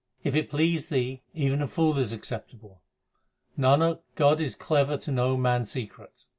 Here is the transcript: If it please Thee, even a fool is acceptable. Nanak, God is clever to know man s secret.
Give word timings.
If 0.23 0.33
it 0.33 0.49
please 0.49 0.89
Thee, 0.89 1.21
even 1.35 1.61
a 1.61 1.67
fool 1.67 1.99
is 1.99 2.11
acceptable. 2.11 2.81
Nanak, 3.55 3.99
God 4.15 4.41
is 4.41 4.55
clever 4.55 4.97
to 4.97 5.11
know 5.11 5.37
man 5.37 5.61
s 5.61 5.69
secret. 5.73 6.25